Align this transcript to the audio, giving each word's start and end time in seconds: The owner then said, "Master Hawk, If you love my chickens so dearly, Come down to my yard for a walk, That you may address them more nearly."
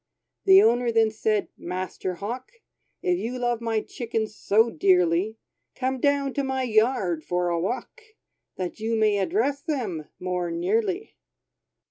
The 0.45 0.63
owner 0.63 0.91
then 0.91 1.11
said, 1.11 1.49
"Master 1.55 2.15
Hawk, 2.15 2.53
If 3.03 3.19
you 3.19 3.37
love 3.37 3.61
my 3.61 3.81
chickens 3.81 4.35
so 4.35 4.71
dearly, 4.71 5.37
Come 5.75 5.99
down 5.99 6.33
to 6.33 6.43
my 6.43 6.63
yard 6.63 7.23
for 7.23 7.49
a 7.49 7.59
walk, 7.59 8.01
That 8.55 8.79
you 8.79 8.95
may 8.95 9.19
address 9.19 9.61
them 9.61 10.07
more 10.19 10.49
nearly." 10.49 11.17